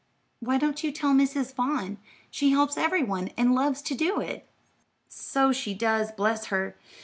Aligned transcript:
"Why 0.39 0.57
don't 0.57 0.83
you 0.83 0.91
tell 0.91 1.13
Mrs. 1.13 1.53
Vaughn? 1.53 1.99
She 2.31 2.49
helps 2.49 2.75
every 2.75 3.03
one, 3.03 3.27
and 3.37 3.53
loves 3.53 3.83
to 3.83 3.93
do 3.93 4.19
it." 4.19 4.49
"So 5.07 5.51
she 5.51 5.75
does, 5.75 6.11
bless 6.11 6.45
her! 6.45 6.75